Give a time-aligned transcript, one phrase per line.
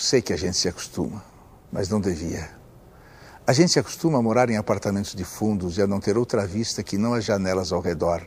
[0.00, 1.22] Sei que a gente se acostuma,
[1.70, 2.48] mas não devia.
[3.46, 6.46] A gente se acostuma a morar em apartamentos de fundos e a não ter outra
[6.46, 8.26] vista que não as janelas ao redor.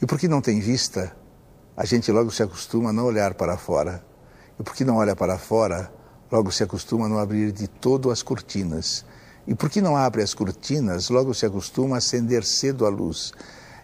[0.00, 1.12] E porque não tem vista,
[1.76, 4.06] a gente logo se acostuma a não olhar para fora.
[4.56, 5.92] E porque não olha para fora,
[6.30, 9.04] logo se acostuma a não abrir de todo as cortinas.
[9.44, 13.32] E porque não abre as cortinas, logo se acostuma a acender cedo a luz.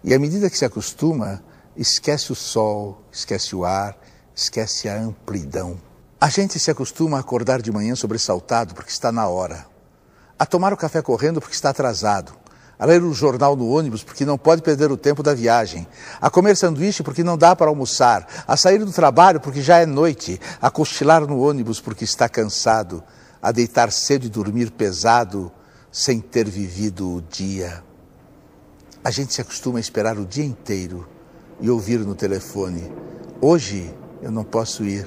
[0.05, 1.43] E à medida que se acostuma,
[1.77, 3.99] esquece o sol, esquece o ar,
[4.37, 5.88] esquece a amplidão.
[6.21, 9.65] A gente se acostuma a acordar de manhã sobressaltado porque está na hora,
[10.37, 12.33] a tomar o café correndo porque está atrasado,
[12.77, 15.87] a ler o jornal no ônibus porque não pode perder o tempo da viagem,
[16.21, 19.87] a comer sanduíche porque não dá para almoçar, a sair do trabalho porque já é
[19.87, 23.01] noite, a cochilar no ônibus porque está cansado,
[23.41, 25.53] a deitar cedo e dormir pesado
[25.93, 27.85] sem ter vivido o dia.
[29.05, 31.09] A gente se acostuma a esperar o dia inteiro
[31.61, 32.93] e ouvir no telefone:
[33.41, 35.07] Hoje eu não posso ir.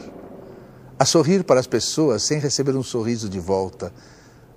[1.02, 3.92] A sorrir para as pessoas sem receber um sorriso de volta.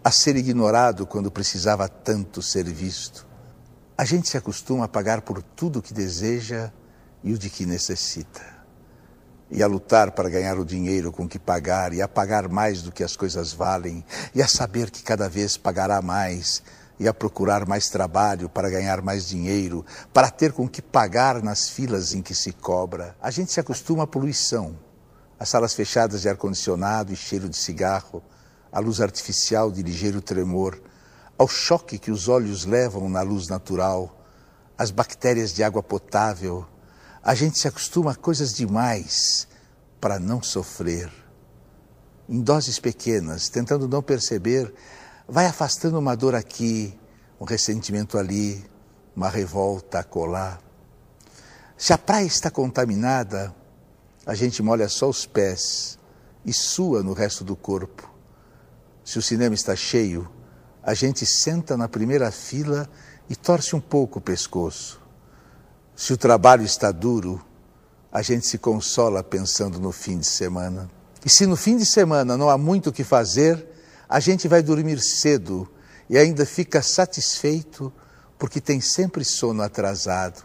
[0.04, 3.26] A ser ignorado quando precisava tanto ser visto.
[3.96, 6.70] A gente se acostuma a pagar por tudo o que deseja
[7.22, 8.42] e o de que necessita.
[9.50, 12.92] E a lutar para ganhar o dinheiro com que pagar, e a pagar mais do
[12.92, 16.62] que as coisas valem, e a saber que cada vez pagará mais
[17.00, 21.70] e a procurar mais trabalho para ganhar mais dinheiro, para ter com que pagar nas
[21.70, 23.16] filas em que se cobra.
[23.22, 24.76] A gente se acostuma à poluição,
[25.38, 28.22] às salas fechadas de ar-condicionado e cheiro de cigarro,
[28.72, 30.80] à luz artificial de ligeiro tremor,
[31.36, 34.20] ao choque que os olhos levam na luz natural,
[34.76, 36.66] às bactérias de água potável.
[37.22, 39.48] A gente se acostuma a coisas demais
[40.00, 41.10] para não sofrer.
[42.28, 44.72] Em doses pequenas, tentando não perceber
[45.28, 46.98] vai afastando uma dor aqui,
[47.40, 48.64] um ressentimento ali,
[49.16, 50.58] uma revolta acolá.
[51.76, 53.54] Se a praia está contaminada,
[54.26, 55.98] a gente molha só os pés
[56.44, 58.10] e sua no resto do corpo.
[59.04, 60.28] Se o cinema está cheio,
[60.82, 62.88] a gente senta na primeira fila
[63.28, 65.00] e torce um pouco o pescoço.
[65.94, 67.44] Se o trabalho está duro,
[68.10, 70.90] a gente se consola pensando no fim de semana.
[71.24, 73.66] E se no fim de semana não há muito o que fazer,
[74.08, 75.68] a gente vai dormir cedo
[76.08, 77.92] e ainda fica satisfeito
[78.38, 80.44] porque tem sempre sono atrasado.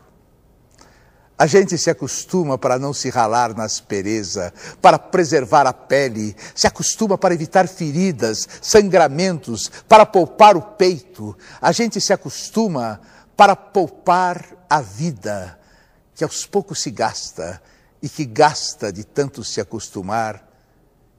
[1.40, 6.68] A gente se acostuma para não se ralar na aspereza, para preservar a pele, se
[6.68, 11.38] acostuma para evitar feridas, sangramentos, para poupar o peito.
[11.62, 13.00] A gente se acostuma
[13.38, 15.58] para poupar a vida,
[16.14, 17.62] que aos poucos se gasta
[18.02, 20.46] e que gasta de tanto se acostumar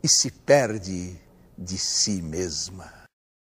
[0.02, 1.18] e se perde
[1.56, 2.99] de si mesma.